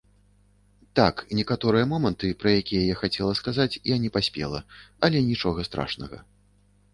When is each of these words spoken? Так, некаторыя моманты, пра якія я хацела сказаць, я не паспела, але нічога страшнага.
Так, 0.99 1.19
некаторыя 1.39 1.85
моманты, 1.91 2.31
пра 2.43 2.53
якія 2.61 2.87
я 2.87 2.95
хацела 3.03 3.37
сказаць, 3.41 3.69
я 3.93 3.99
не 4.07 4.11
паспела, 4.17 4.63
але 5.09 5.23
нічога 5.29 5.69
страшнага. 5.71 6.17